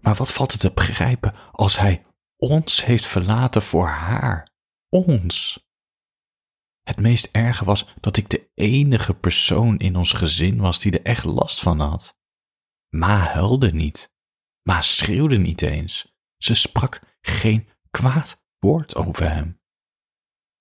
Maar 0.00 0.14
wat 0.14 0.32
valt 0.32 0.52
het 0.52 0.60
te 0.60 0.72
begrijpen 0.72 1.34
als 1.52 1.78
hij 1.78 2.06
ons 2.36 2.84
heeft 2.84 3.06
verlaten 3.06 3.62
voor 3.62 3.86
haar? 3.88 4.52
Ons! 4.88 5.68
Het 6.90 7.00
meest 7.00 7.28
erge 7.32 7.64
was 7.64 7.88
dat 8.00 8.16
ik 8.16 8.30
de 8.30 8.50
enige 8.54 9.14
persoon 9.14 9.78
in 9.78 9.96
ons 9.96 10.12
gezin 10.12 10.60
was 10.60 10.78
die 10.78 10.92
er 10.92 11.04
echt 11.04 11.24
last 11.24 11.60
van 11.60 11.80
had. 11.80 12.18
Ma 12.88 13.16
huilde 13.16 13.72
niet. 13.72 14.12
Ma 14.62 14.80
schreeuwde 14.80 15.38
niet 15.38 15.62
eens. 15.62 16.16
Ze 16.36 16.54
sprak 16.54 17.00
geen 17.20 17.68
kwaad 17.90 18.44
woord 18.58 18.94
over 18.96 19.30
hem. 19.30 19.60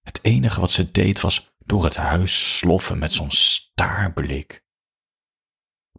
Het 0.01 0.23
enige 0.23 0.59
wat 0.59 0.71
ze 0.71 0.91
deed 0.91 1.21
was 1.21 1.55
door 1.57 1.83
het 1.83 1.95
huis 1.95 2.57
sloffen 2.57 2.97
met 2.97 3.13
zo'n 3.13 3.31
staarblik. 3.31 4.65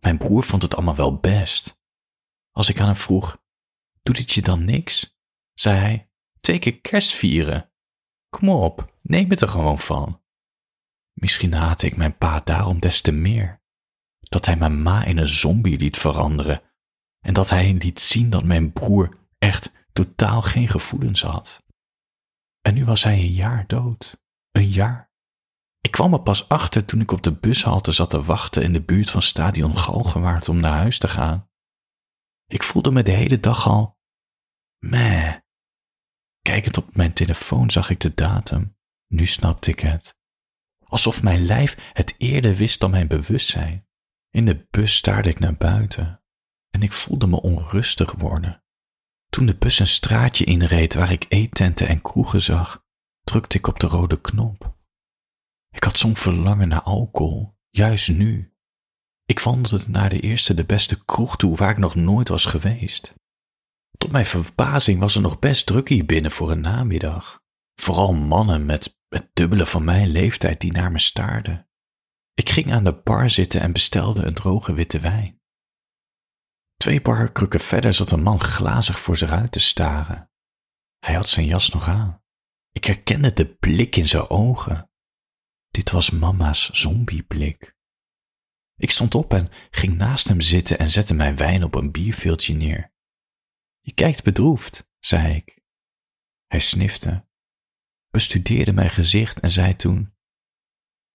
Mijn 0.01 0.19
broer 0.19 0.45
vond 0.45 0.63
het 0.63 0.75
allemaal 0.75 0.97
wel 0.97 1.17
best. 1.17 1.81
Als 2.51 2.69
ik 2.69 2.81
aan 2.81 2.87
hem 2.87 2.97
vroeg, 2.97 3.43
doet 4.03 4.19
het 4.19 4.33
je 4.33 4.43
dan 4.43 4.65
niks? 4.65 5.19
zei 5.55 5.79
hij, 5.79 6.11
twee 6.41 6.59
keer 6.59 6.81
kerst 6.81 7.15
vieren. 7.15 7.73
Kom 8.29 8.49
op, 8.49 8.95
neem 9.03 9.31
het 9.31 9.41
er 9.41 9.49
gewoon 9.49 9.79
van. 9.79 10.20
Misschien 11.21 11.53
haatte 11.53 11.87
ik 11.87 11.97
mijn 11.97 12.17
pa 12.17 12.41
daarom 12.41 12.81
des 12.81 13.01
te 13.01 13.13
meer. 13.13 13.63
Dat 14.19 14.47
hij 14.47 14.57
mijn 14.57 14.83
ma 14.83 15.05
in 15.05 15.19
een 15.19 15.29
zombie 15.29 15.79
liet 15.79 15.97
veranderen 15.97 16.63
en 17.21 17.35
dat 17.35 17.51
hij 17.51 17.73
liet 17.73 18.01
zien 18.01 18.31
dat 18.31 18.45
mijn 18.45 18.73
broer 18.73 19.19
echt 19.39 19.73
totaal 19.93 20.43
geen 20.43 20.69
gevoelens 20.69 21.23
had. 21.23 21.63
En 22.61 22.75
nu 22.75 22.85
was 22.85 23.05
hij 23.05 23.19
een 23.19 23.33
jaar 23.33 23.67
dood. 23.67 24.21
Een 24.51 24.69
jaar. 24.69 25.11
Ik 25.81 25.91
kwam 25.91 26.13
er 26.13 26.21
pas 26.21 26.49
achter 26.49 26.85
toen 26.85 27.01
ik 27.01 27.13
op 27.13 27.23
de 27.23 27.33
bushalte 27.33 27.93
zat 27.93 28.11
te 28.11 28.23
wachten 28.23 28.63
in 28.63 28.73
de 28.73 28.83
buurt 28.83 29.11
van 29.11 29.23
stadion 29.23 29.77
Galgenwaard 29.77 30.49
om 30.49 30.61
naar 30.61 30.77
huis 30.77 30.99
te 30.99 31.09
gaan. 31.09 31.51
Ik 32.47 32.63
voelde 32.63 32.91
me 32.91 33.03
de 33.03 33.11
hele 33.11 33.41
dag 33.41 33.67
al 33.67 33.99
meh. 34.79 35.35
Kijkend 36.43 36.77
op 36.77 36.97
mijn 36.97 37.13
telefoon 37.13 37.71
zag 37.71 37.91
ik 37.91 38.01
de 38.01 38.15
datum. 38.15 38.77
Nu 39.07 39.27
snapte 39.27 39.71
ik 39.71 39.81
het. 39.81 40.19
Alsof 40.91 41.23
mijn 41.23 41.45
lijf 41.45 41.77
het 41.93 42.15
eerder 42.19 42.55
wist 42.55 42.81
dan 42.81 42.91
mijn 42.91 43.09
bewustzijn. 43.09 43.87
In 44.31 44.47
de 44.47 44.67
bus 44.71 44.95
staarde 44.95 45.29
ik 45.29 45.39
naar 45.39 45.57
buiten 45.57 46.23
en 46.71 46.83
ik 46.83 46.93
voelde 46.93 47.27
me 47.27 47.41
onrustig 47.41 48.13
worden. 48.13 48.63
Toen 49.29 49.47
de 49.47 49.57
bus 49.57 49.79
een 49.79 49.87
straatje 49.87 50.45
inreed 50.45 50.95
waar 50.95 51.13
ik 51.13 51.27
eettenten 51.29 51.89
en 51.89 52.03
kroegen 52.03 52.43
zag, 52.43 52.85
drukte 53.23 53.59
ik 53.59 53.67
op 53.67 53.81
de 53.81 53.87
rode 53.87 54.21
knop. 54.21 54.79
Ik 55.71 55.85
had 55.85 55.99
zo'n 55.99 56.17
verlangen 56.17 56.69
naar 56.69 56.83
alcohol, 56.83 57.59
juist 57.71 58.09
nu. 58.09 58.55
Ik 59.25 59.39
wandelde 59.39 59.85
naar 59.89 60.09
de 60.09 60.21
eerste 60.21 60.55
de 60.55 60.65
beste 60.65 61.05
kroeg 61.05 61.37
toe 61.37 61.57
waar 61.57 61.71
ik 61.71 61.79
nog 61.79 61.95
nooit 61.95 62.29
was 62.29 62.45
geweest. 62.45 63.15
Tot 63.99 64.13
mijn 64.13 64.27
verbazing 64.27 65.01
was 65.01 65.15
er 65.15 65.21
nog 65.21 65.39
best 65.39 65.67
druk 65.67 65.89
hier 65.89 66.07
binnen 66.07 66.31
voor 66.31 66.51
een 66.51 66.61
namiddag. 66.61 67.43
Vooral 67.75 68.15
mannen 68.15 68.67
met 68.67 69.00
het 69.11 69.31
dubbele 69.33 69.67
van 69.67 69.85
mijn 69.85 70.09
leeftijd 70.09 70.61
die 70.61 70.73
naar 70.73 70.93
me 70.93 70.99
staarden. 70.99 71.69
Ik 72.35 72.49
ging 72.49 72.73
aan 72.73 72.85
de 72.85 73.01
bar 73.01 73.31
zitten 73.31 73.61
en 73.61 73.73
bestelde 73.73 74.23
een 74.23 74.35
droge 74.35 74.73
witte 74.73 75.01
wijn. 75.01 75.41
Twee 76.77 77.01
barkrukken 77.03 77.61
verder 77.61 77.95
zat 77.95 78.11
een 78.11 78.23
man 78.23 78.41
glazig 78.41 79.01
voor 79.01 79.17
zich 79.17 79.31
uit 79.31 79.53
te 79.53 79.61
staren. 79.61 80.31
Hij 80.99 81.15
had 81.15 81.29
zijn 81.29 81.47
jas 81.47 81.71
nog 81.71 81.89
aan. 81.89 82.23
Ik 82.73 82.85
herkende 82.85 83.33
de 83.33 83.55
blik 83.55 83.97
in 83.97 84.09
zijn 84.09 84.31
ogen. 84.31 84.91
Dit 85.69 85.91
was 85.91 86.11
mama's 86.11 86.71
zombieblik. 86.71 87.79
Ik 88.77 88.91
stond 88.91 89.15
op 89.15 89.33
en 89.33 89.49
ging 89.71 89.97
naast 89.97 90.29
hem 90.29 90.41
zitten 90.41 90.79
en 90.79 90.89
zette 90.89 91.15
mijn 91.15 91.37
wijn 91.37 91.65
op 91.65 91.75
een 91.75 91.91
bierveeltje 91.91 92.55
neer. 92.55 92.93
Je 93.81 93.93
kijkt 93.95 94.23
bedroefd, 94.23 94.91
zei 94.99 95.35
ik. 95.35 95.63
Hij 96.47 96.61
snifte, 96.61 97.29
bestudeerde 98.11 98.73
mijn 98.73 98.91
gezicht 98.91 99.41
en 99.41 99.51
zei 99.51 99.77
toen: 99.77 100.15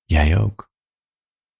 Jij 0.03 0.37
ook. 0.37 0.73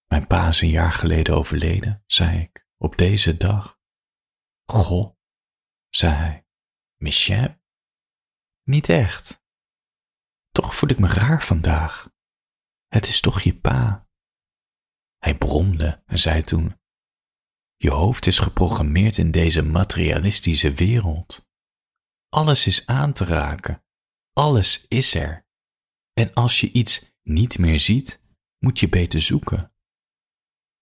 Mijn 0.06 0.28
pa 0.28 0.48
is 0.48 0.62
een 0.62 0.70
jaar 0.70 0.94
geleden 0.94 1.36
overleden, 1.36 2.04
zei 2.06 2.40
ik, 2.40 2.68
op 2.78 2.98
deze 2.98 3.38
dag. 3.38 3.80
Goh, 4.66 5.16
zei 5.90 6.14
hij. 6.14 6.46
Michel? 6.96 7.56
Niet 8.64 8.90
echt. 8.90 9.44
Toch 10.50 10.76
voel 10.76 10.90
ik 10.90 11.00
me 11.00 11.08
raar 11.08 11.44
vandaag. 11.44 12.10
Het 12.88 13.08
is 13.08 13.22
toch 13.22 13.42
je 13.42 13.60
pa? 13.60 14.10
Hij 15.18 15.38
bromde 15.38 16.04
en 16.06 16.20
zei 16.20 16.42
toen: 16.42 16.80
Je 17.76 17.92
hoofd 17.92 18.28
is 18.28 18.40
geprogrammeerd 18.40 19.18
in 19.18 19.32
deze 19.32 19.64
materialistische 19.64 20.74
wereld. 20.74 21.46
Alles 22.30 22.68
is 22.68 22.86
aan 22.86 23.14
te 23.14 23.26
raken, 23.26 23.85
alles 24.36 24.86
is 24.88 25.14
er. 25.14 25.46
En 26.14 26.34
als 26.34 26.60
je 26.60 26.72
iets 26.72 27.12
niet 27.24 27.58
meer 27.58 27.80
ziet, 27.80 28.20
moet 28.60 28.80
je 28.80 28.90
beter 28.90 29.22
zoeken. 29.22 29.74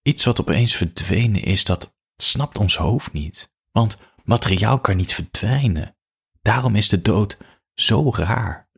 Iets 0.02 0.24
wat 0.24 0.40
opeens 0.40 0.74
verdwenen 0.74 1.42
is, 1.42 1.64
dat 1.64 1.94
snapt 2.16 2.58
ons 2.58 2.76
hoofd 2.76 3.12
niet. 3.12 3.52
Want 3.70 3.98
materiaal 4.24 4.80
kan 4.80 4.96
niet 4.96 5.14
verdwijnen. 5.14 5.96
Daarom 6.42 6.74
is 6.74 6.88
de 6.88 7.02
dood 7.02 7.38
zo 7.74 8.10
raar. 8.14 8.70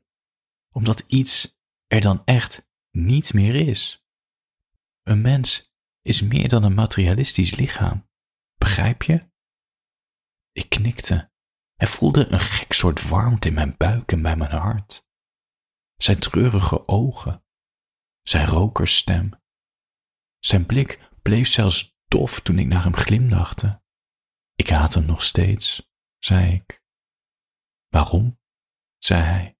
Omdat 0.72 1.04
iets 1.06 1.58
er 1.86 2.00
dan 2.00 2.22
echt 2.24 2.68
niet 2.90 3.32
meer 3.32 3.54
is. 3.54 4.04
Een 5.02 5.20
mens 5.20 5.74
is 6.02 6.22
meer 6.22 6.48
dan 6.48 6.62
een 6.62 6.74
materialistisch 6.74 7.54
lichaam. 7.54 8.08
Begrijp 8.58 9.02
je? 9.02 9.30
Ik 10.52 10.68
knikte. 10.68 11.30
Er 11.76 11.88
voelde 11.88 12.26
een 12.32 12.40
gek 12.40 12.72
soort 12.72 13.08
warmte 13.08 13.48
in 13.48 13.54
mijn 13.54 13.76
buik 13.76 14.12
en 14.12 14.22
bij 14.22 14.36
mijn 14.36 14.50
hart. 14.50 15.06
Zijn 15.96 16.18
treurige 16.18 16.88
ogen, 16.88 17.44
zijn 18.22 18.46
rokersstem. 18.46 19.42
Zijn 20.38 20.66
blik 20.66 21.10
bleef 21.22 21.48
zelfs 21.48 21.96
dof 22.08 22.40
toen 22.40 22.58
ik 22.58 22.66
naar 22.66 22.82
hem 22.82 22.94
glimlachte. 22.94 23.82
Ik 24.54 24.68
haat 24.68 24.94
hem 24.94 25.06
nog 25.06 25.22
steeds, 25.22 25.90
zei 26.18 26.54
ik. 26.54 26.84
Waarom? 27.88 28.40
zei 28.98 29.22
hij. 29.22 29.58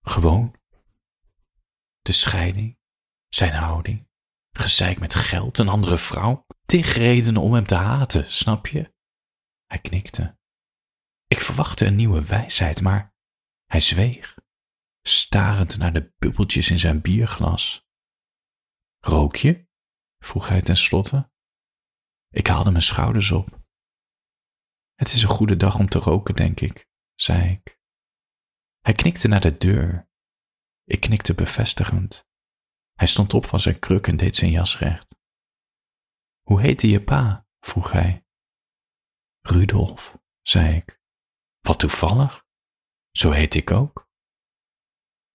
Gewoon. 0.00 0.60
De 2.00 2.12
scheiding, 2.12 2.78
zijn 3.28 3.52
houding, 3.52 4.08
gezeik 4.50 4.98
met 4.98 5.14
geld, 5.14 5.58
een 5.58 5.68
andere 5.68 5.98
vrouw, 5.98 6.46
tig 6.64 6.94
redenen 6.94 7.42
om 7.42 7.52
hem 7.52 7.66
te 7.66 7.74
haten, 7.74 8.32
snap 8.32 8.66
je? 8.66 8.94
Hij 9.66 9.78
knikte. 9.78 10.38
Ik 11.32 11.40
verwachtte 11.40 11.86
een 11.86 11.96
nieuwe 11.96 12.24
wijsheid, 12.24 12.82
maar 12.82 13.14
hij 13.64 13.80
zweeg, 13.80 14.38
starend 15.02 15.78
naar 15.78 15.92
de 15.92 16.12
bubbeltjes 16.18 16.70
in 16.70 16.78
zijn 16.78 17.00
bierglas. 17.00 17.86
Rook 18.98 19.36
je? 19.36 19.66
vroeg 20.18 20.48
hij 20.48 20.62
tenslotte. 20.62 21.32
Ik 22.28 22.46
haalde 22.46 22.70
mijn 22.70 22.82
schouders 22.82 23.30
op. 23.30 23.64
Het 24.94 25.12
is 25.12 25.22
een 25.22 25.28
goede 25.28 25.56
dag 25.56 25.78
om 25.78 25.88
te 25.88 25.98
roken, 25.98 26.34
denk 26.34 26.60
ik, 26.60 26.88
zei 27.14 27.50
ik. 27.50 27.78
Hij 28.80 28.94
knikte 28.94 29.28
naar 29.28 29.40
de 29.40 29.56
deur. 29.56 30.10
Ik 30.84 31.00
knikte 31.00 31.34
bevestigend. 31.34 32.28
Hij 32.92 33.06
stond 33.06 33.34
op 33.34 33.46
van 33.46 33.60
zijn 33.60 33.78
kruk 33.78 34.06
en 34.06 34.16
deed 34.16 34.36
zijn 34.36 34.50
jas 34.50 34.78
recht. 34.78 35.16
Hoe 36.40 36.60
heette 36.60 36.88
je 36.88 37.04
pa? 37.04 37.46
vroeg 37.60 37.92
hij. 37.92 38.26
Rudolf, 39.40 40.18
zei 40.40 40.76
ik. 40.76 41.01
Wat 41.62 41.78
toevallig. 41.78 42.44
Zo 43.10 43.30
heet 43.30 43.54
ik 43.54 43.70
ook. 43.70 44.10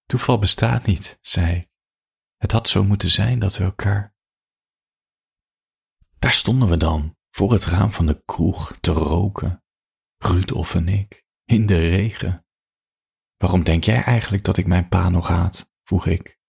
Toeval 0.05 0.39
bestaat 0.39 0.86
niet, 0.86 1.17
zei 1.22 1.55
ik. 1.55 1.69
Het 2.38 2.51
had 2.51 2.69
zo 2.69 2.84
moeten 2.84 3.10
zijn 3.10 3.39
dat 3.39 3.57
we 3.57 3.63
elkaar. 3.63 4.15
Daar 6.19 6.31
stonden 6.31 6.69
we 6.69 6.77
dan, 6.77 7.17
voor 7.29 7.51
het 7.51 7.65
raam 7.65 7.91
van 7.91 8.05
de 8.05 8.22
kroeg, 8.25 8.77
te 8.79 8.91
roken. 8.91 9.63
Rudolf 10.17 10.75
en 10.75 10.88
ik, 10.88 11.25
in 11.43 11.65
de 11.65 11.79
regen. 11.89 12.46
Waarom 13.38 13.63
denk 13.63 13.84
jij 13.84 14.03
eigenlijk 14.03 14.43
dat 14.43 14.57
ik 14.57 14.67
mijn 14.67 14.88
pa 14.88 15.10
nog 15.10 15.27
haat? 15.27 15.72
vroeg 15.84 16.05
ik. 16.05 16.39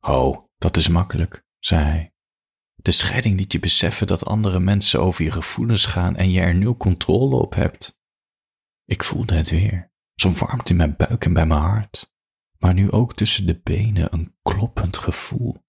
Oh, 0.00 0.46
dat 0.56 0.76
is 0.76 0.88
makkelijk, 0.88 1.44
zei 1.58 1.84
hij. 1.84 2.12
De 2.74 2.90
scheiding 2.90 3.38
liet 3.38 3.52
je 3.52 3.60
beseffen 3.60 4.06
dat 4.06 4.24
andere 4.24 4.60
mensen 4.60 5.00
over 5.00 5.24
je 5.24 5.30
gevoelens 5.30 5.86
gaan 5.86 6.16
en 6.16 6.30
je 6.30 6.40
er 6.40 6.54
nul 6.54 6.76
controle 6.76 7.36
op 7.36 7.54
hebt. 7.54 7.97
Ik 8.88 9.04
voelde 9.04 9.34
het 9.34 9.50
weer, 9.50 9.92
zo'n 10.14 10.36
warmte 10.36 10.70
in 10.70 10.76
mijn 10.76 10.96
buik 10.96 11.24
en 11.24 11.32
bij 11.32 11.46
mijn 11.46 11.60
hart, 11.60 12.14
maar 12.58 12.74
nu 12.74 12.90
ook 12.90 13.14
tussen 13.14 13.46
de 13.46 13.60
benen 13.60 14.12
een 14.12 14.36
kloppend 14.42 14.96
gevoel. 14.96 15.66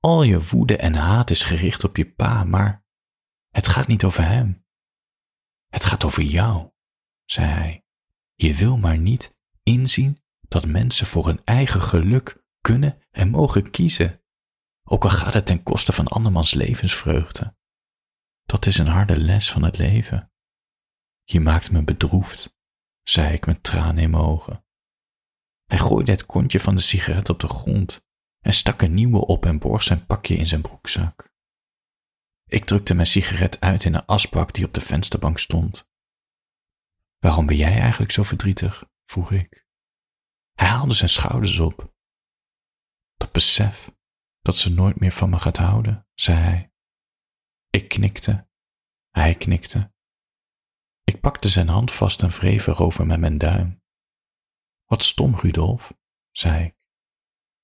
Al 0.00 0.22
je 0.22 0.46
woede 0.46 0.76
en 0.76 0.94
haat 0.94 1.30
is 1.30 1.44
gericht 1.44 1.84
op 1.84 1.96
je 1.96 2.10
pa, 2.10 2.44
maar 2.44 2.84
het 3.48 3.68
gaat 3.68 3.86
niet 3.86 4.04
over 4.04 4.24
hem. 4.24 4.66
Het 5.68 5.84
gaat 5.84 6.04
over 6.04 6.22
jou, 6.22 6.70
zei 7.24 7.46
hij. 7.46 7.84
Je 8.34 8.54
wil 8.54 8.78
maar 8.78 8.98
niet 8.98 9.38
inzien 9.62 10.22
dat 10.40 10.66
mensen 10.66 11.06
voor 11.06 11.26
hun 11.26 11.40
eigen 11.44 11.80
geluk 11.80 12.44
kunnen 12.60 13.02
en 13.10 13.28
mogen 13.28 13.70
kiezen, 13.70 14.22
ook 14.84 15.04
al 15.04 15.10
gaat 15.10 15.34
het 15.34 15.46
ten 15.46 15.62
koste 15.62 15.92
van 15.92 16.06
andermans 16.06 16.54
levensvreugde. 16.54 17.56
Dat 18.42 18.66
is 18.66 18.78
een 18.78 18.86
harde 18.86 19.16
les 19.16 19.52
van 19.52 19.62
het 19.62 19.78
leven. 19.78 20.31
Je 21.24 21.40
maakt 21.40 21.70
me 21.70 21.82
bedroefd, 21.82 22.56
zei 23.02 23.34
ik 23.34 23.46
met 23.46 23.62
tranen 23.62 24.02
in 24.02 24.10
mijn 24.10 24.22
ogen. 24.22 24.64
Hij 25.64 25.78
gooide 25.78 26.10
het 26.10 26.26
kontje 26.26 26.60
van 26.60 26.76
de 26.76 26.82
sigaret 26.82 27.28
op 27.28 27.40
de 27.40 27.48
grond 27.48 28.04
en 28.40 28.52
stak 28.52 28.82
een 28.82 28.94
nieuwe 28.94 29.26
op 29.26 29.46
en 29.46 29.58
borg 29.58 29.82
zijn 29.82 30.06
pakje 30.06 30.36
in 30.36 30.46
zijn 30.46 30.62
broekzak. 30.62 31.34
Ik 32.44 32.64
drukte 32.64 32.94
mijn 32.94 33.06
sigaret 33.06 33.60
uit 33.60 33.84
in 33.84 33.94
een 33.94 34.06
asbak 34.06 34.54
die 34.54 34.64
op 34.64 34.74
de 34.74 34.80
vensterbank 34.80 35.38
stond. 35.38 35.90
Waarom 37.18 37.46
ben 37.46 37.56
jij 37.56 37.80
eigenlijk 37.80 38.12
zo 38.12 38.22
verdrietig? 38.22 38.90
vroeg 39.04 39.32
ik. 39.32 39.66
Hij 40.52 40.68
haalde 40.68 40.94
zijn 40.94 41.10
schouders 41.10 41.58
op. 41.58 41.94
Dat 43.14 43.32
besef 43.32 43.92
dat 44.40 44.56
ze 44.56 44.70
nooit 44.70 45.00
meer 45.00 45.12
van 45.12 45.30
me 45.30 45.38
gaat 45.38 45.56
houden, 45.56 46.06
zei 46.14 46.38
hij. 46.38 46.72
Ik 47.70 47.88
knikte. 47.88 48.48
Hij 49.10 49.34
knikte. 49.34 49.91
Ik 51.04 51.20
pakte 51.20 51.48
zijn 51.48 51.68
hand 51.68 51.92
vast 51.92 52.22
en 52.22 52.30
wreef 52.30 52.66
erover 52.66 53.06
met 53.06 53.20
mijn 53.20 53.38
duim. 53.38 53.82
Wat 54.84 55.02
stom, 55.02 55.34
Rudolf, 55.34 55.92
zei 56.30 56.64
ik. 56.64 56.76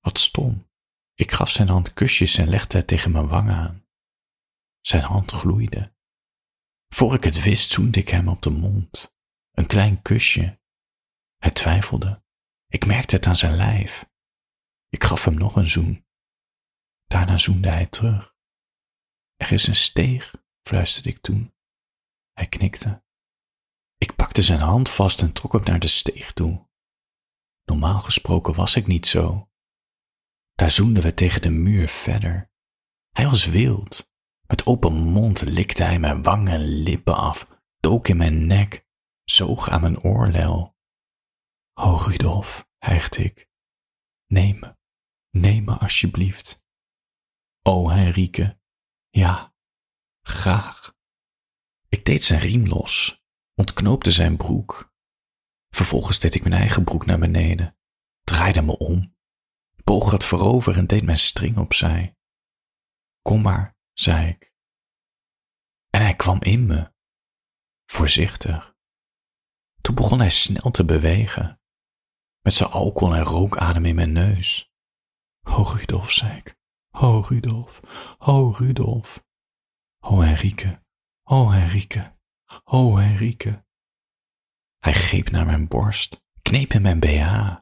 Wat 0.00 0.18
stom. 0.18 0.70
Ik 1.14 1.30
gaf 1.32 1.50
zijn 1.50 1.68
hand 1.68 1.92
kusjes 1.92 2.38
en 2.38 2.48
legde 2.48 2.78
het 2.78 2.86
tegen 2.86 3.10
mijn 3.10 3.28
wang 3.28 3.50
aan. 3.50 3.86
Zijn 4.80 5.02
hand 5.02 5.32
gloeide. 5.32 5.96
Voor 6.88 7.14
ik 7.14 7.24
het 7.24 7.42
wist, 7.42 7.70
zoende 7.70 7.98
ik 7.98 8.08
hem 8.08 8.28
op 8.28 8.42
de 8.42 8.50
mond. 8.50 9.14
Een 9.50 9.66
klein 9.66 10.02
kusje. 10.02 10.60
Hij 11.36 11.50
twijfelde. 11.50 12.22
Ik 12.66 12.86
merkte 12.86 13.16
het 13.16 13.26
aan 13.26 13.36
zijn 13.36 13.56
lijf. 13.56 14.10
Ik 14.88 15.04
gaf 15.04 15.24
hem 15.24 15.34
nog 15.34 15.56
een 15.56 15.68
zoen. 15.68 16.06
Daarna 17.04 17.38
zoende 17.38 17.68
hij 17.68 17.86
terug. 17.86 18.36
Er 19.36 19.52
is 19.52 19.66
een 19.66 19.76
steeg, 19.76 20.34
fluisterde 20.62 21.08
ik 21.08 21.20
toen. 21.20 21.54
Hij 22.32 22.46
knikte. 22.46 23.02
Ik 23.98 24.16
pakte 24.16 24.42
zijn 24.42 24.60
hand 24.60 24.88
vast 24.88 25.22
en 25.22 25.32
trok 25.32 25.52
hem 25.52 25.62
naar 25.64 25.78
de 25.78 25.88
steeg 25.88 26.32
toe. 26.32 26.68
Normaal 27.64 28.00
gesproken 28.00 28.54
was 28.54 28.76
ik 28.76 28.86
niet 28.86 29.06
zo. 29.06 29.50
Daar 30.54 30.70
zoenden 30.70 31.02
we 31.02 31.14
tegen 31.14 31.42
de 31.42 31.50
muur 31.50 31.88
verder. 31.88 32.50
Hij 33.10 33.28
was 33.28 33.46
wild. 33.46 34.10
Met 34.46 34.66
open 34.66 34.92
mond 34.92 35.42
likte 35.42 35.82
hij 35.82 35.98
mijn 35.98 36.22
wangen 36.22 36.52
en 36.52 36.64
lippen 36.64 37.16
af, 37.16 37.48
dook 37.80 38.08
in 38.08 38.16
mijn 38.16 38.46
nek, 38.46 38.86
zoog 39.24 39.68
aan 39.68 39.80
mijn 39.80 40.00
oorlel. 40.00 40.76
O 41.74 41.94
Rudolf, 41.94 42.68
hijgde 42.78 43.24
ik, 43.24 43.48
neem 44.26 44.58
me, 44.58 44.76
neem 45.30 45.64
me 45.64 45.74
alsjeblieft. 45.74 46.64
O 47.62 47.90
Henrike, 47.90 48.60
ja, 49.10 49.54
graag. 50.20 50.96
Ik 51.88 52.04
deed 52.04 52.24
zijn 52.24 52.40
riem 52.40 52.66
los, 52.66 53.17
ontknoopte 53.58 54.12
zijn 54.12 54.36
broek. 54.36 54.92
Vervolgens 55.70 56.18
deed 56.18 56.34
ik 56.34 56.42
mijn 56.42 56.60
eigen 56.60 56.84
broek 56.84 57.06
naar 57.06 57.18
beneden, 57.18 57.76
draaide 58.22 58.62
me 58.62 58.78
om, 58.78 59.16
boog 59.84 60.10
het 60.10 60.24
voorover 60.24 60.76
en 60.76 60.86
deed 60.86 61.02
mijn 61.02 61.18
string 61.18 61.56
opzij. 61.56 62.16
Kom 63.22 63.42
maar, 63.42 63.76
zei 63.92 64.28
ik. 64.28 64.54
En 65.90 66.00
hij 66.00 66.14
kwam 66.14 66.42
in 66.42 66.66
me, 66.66 66.92
voorzichtig. 67.86 68.76
Toen 69.80 69.94
begon 69.94 70.18
hij 70.18 70.30
snel 70.30 70.70
te 70.70 70.84
bewegen, 70.84 71.60
met 72.40 72.54
zijn 72.54 72.70
alcohol 72.70 73.14
en 73.14 73.22
rookadem 73.22 73.84
in 73.84 73.94
mijn 73.94 74.12
neus. 74.12 74.72
O 75.42 75.62
Rudolf, 75.62 76.10
zei 76.10 76.36
ik. 76.36 76.56
O 76.90 77.20
Rudolf, 77.20 77.80
o 78.18 78.50
Rudolf. 78.50 79.26
O 80.00 80.20
Henrike, 80.20 80.82
o 81.22 81.50
Henrike, 81.50 82.17
o 82.64 82.96
Henrike. 82.96 83.66
Hij 84.78 84.92
greep 84.92 85.30
naar 85.30 85.46
mijn 85.46 85.68
borst, 85.68 86.22
kneep 86.42 86.72
in 86.72 86.82
mijn 86.82 87.00
BH. 87.00 87.56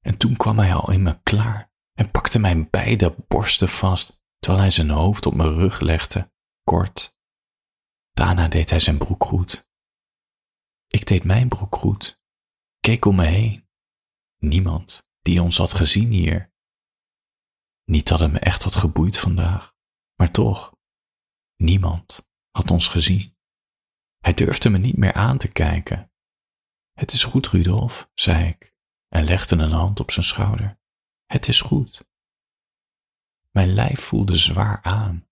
En 0.00 0.18
toen 0.18 0.36
kwam 0.36 0.58
hij 0.58 0.74
al 0.74 0.90
in 0.90 1.02
me 1.02 1.20
klaar 1.22 1.72
en 1.92 2.10
pakte 2.10 2.38
mijn 2.38 2.70
beide 2.70 3.16
borsten 3.28 3.68
vast, 3.68 4.20
terwijl 4.38 4.62
hij 4.62 4.70
zijn 4.70 4.90
hoofd 4.90 5.26
op 5.26 5.34
mijn 5.34 5.54
rug 5.54 5.80
legde, 5.80 6.32
kort. 6.62 7.18
Daarna 8.12 8.48
deed 8.48 8.70
hij 8.70 8.80
zijn 8.80 8.98
broek 8.98 9.24
goed. 9.24 9.68
Ik 10.86 11.06
deed 11.06 11.24
mijn 11.24 11.48
broek 11.48 11.74
goed, 11.74 12.20
keek 12.80 13.04
om 13.04 13.16
me 13.16 13.24
heen. 13.24 13.68
Niemand 14.38 15.08
die 15.22 15.42
ons 15.42 15.58
had 15.58 15.72
gezien 15.72 16.10
hier. 16.10 16.52
Niet 17.84 18.08
dat 18.08 18.20
het 18.20 18.32
me 18.32 18.38
echt 18.38 18.62
had 18.62 18.74
geboeid 18.74 19.18
vandaag, 19.18 19.74
maar 20.14 20.30
toch, 20.30 20.76
niemand 21.56 22.26
had 22.50 22.70
ons 22.70 22.88
gezien. 22.88 23.36
Hij 24.20 24.34
durfde 24.34 24.70
me 24.70 24.78
niet 24.78 24.96
meer 24.96 25.12
aan 25.12 25.38
te 25.38 25.52
kijken. 25.52 26.12
Het 26.92 27.12
is 27.12 27.24
goed, 27.24 27.46
Rudolf, 27.46 28.10
zei 28.14 28.48
ik 28.48 28.74
en 29.08 29.24
legde 29.24 29.56
een 29.56 29.70
hand 29.70 30.00
op 30.00 30.10
zijn 30.10 30.26
schouder. 30.26 30.78
Het 31.26 31.48
is 31.48 31.60
goed. 31.60 32.08
Mijn 33.50 33.68
lijf 33.68 34.00
voelde 34.00 34.36
zwaar 34.36 34.82
aan, 34.82 35.28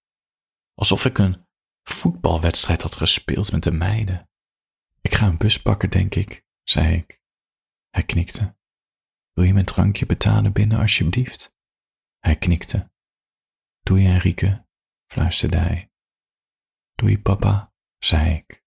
alsof 0.75 1.05
ik 1.05 1.19
een 1.19 1.47
voetbalwedstrijd 1.83 2.83
had 2.83 2.97
gespeeld 2.97 3.53
met 3.53 3.63
de 3.63 3.71
meiden. 3.71 4.31
Ik 5.01 5.15
ga 5.15 5.27
een 5.27 5.39
bus 5.39 5.63
pakken, 5.63 5.91
denk 5.91 6.15
ik, 6.15 6.45
zei 6.63 6.97
ik. 6.97 7.23
Hij 7.91 8.03
knikte. 8.03 8.57
Wil 9.33 9.45
je 9.45 9.53
mijn 9.53 9.65
drankje 9.65 10.07
betalen 10.07 10.53
binnen, 10.53 10.79
alsjeblieft? 10.79 11.57
Hij 12.19 12.37
knikte. 12.37 12.91
Doei, 13.81 14.05
Henrike, 14.05 14.67
fluisterde 15.07 15.57
hij. 15.57 15.93
Doei, 16.95 17.19
papa, 17.19 17.73
zei 17.99 18.35
ik. 18.35 18.65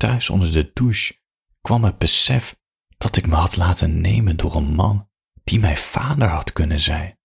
Thuis 0.00 0.30
onder 0.30 0.52
de 0.52 0.70
douche 0.72 1.20
kwam 1.60 1.84
het 1.84 1.98
besef 1.98 2.56
dat 2.98 3.16
ik 3.16 3.26
me 3.26 3.34
had 3.34 3.56
laten 3.56 4.00
nemen 4.00 4.36
door 4.36 4.54
een 4.54 4.74
man 4.74 5.10
die 5.44 5.60
mijn 5.60 5.76
vader 5.76 6.28
had 6.28 6.52
kunnen 6.52 6.80
zijn. 6.80 7.18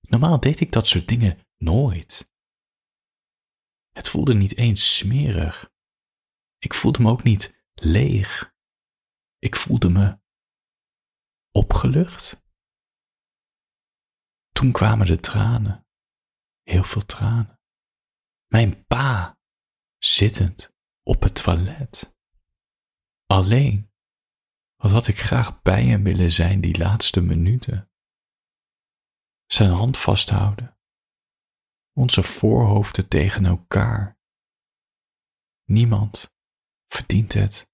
Normaal 0.00 0.40
deed 0.40 0.60
ik 0.60 0.72
dat 0.72 0.86
soort 0.86 1.08
dingen 1.08 1.46
nooit. 1.56 2.32
Het 3.92 4.08
voelde 4.08 4.34
niet 4.34 4.56
eens 4.56 4.96
smerig. 4.96 5.70
Ik 6.58 6.74
voelde 6.74 7.02
me 7.02 7.10
ook 7.10 7.22
niet 7.22 7.64
leeg. 7.74 8.54
Ik 9.38 9.56
voelde 9.56 9.90
me 9.90 10.18
opgelucht. 11.50 12.42
Toen 14.52 14.72
kwamen 14.72 15.06
de 15.06 15.20
tranen, 15.20 15.86
heel 16.62 16.84
veel 16.84 17.04
tranen. 17.04 17.60
Mijn 18.46 18.86
pa, 18.86 19.38
zittend 19.98 20.73
op 21.04 21.22
het 21.22 21.34
toilet. 21.34 22.16
Alleen, 23.26 23.92
wat 24.76 24.90
had 24.90 25.06
ik 25.06 25.18
graag 25.18 25.62
bij 25.62 25.84
hem 25.84 26.02
willen 26.02 26.32
zijn 26.32 26.60
die 26.60 26.78
laatste 26.78 27.20
minuten. 27.20 27.90
Zijn 29.46 29.70
hand 29.70 29.98
vasthouden, 29.98 30.78
onze 31.92 32.22
voorhoofden 32.22 33.08
tegen 33.08 33.46
elkaar. 33.46 34.18
Niemand 35.64 36.34
verdient 36.86 37.32
het 37.32 37.70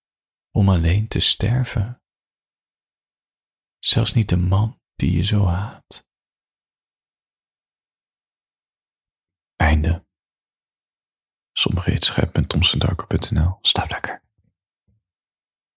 om 0.50 0.68
alleen 0.68 1.08
te 1.08 1.20
sterven. 1.20 2.02
Zelfs 3.78 4.14
niet 4.14 4.28
de 4.28 4.36
man 4.36 4.80
die 4.94 5.12
je 5.12 5.22
zo 5.22 5.44
haat. 5.46 6.08
Einde. 9.56 10.08
Sommige 11.52 11.90
hits 11.90 12.06
schrijf 12.06 12.32
met 12.32 12.48
Slaap 13.62 13.90
lekker. 13.90 14.22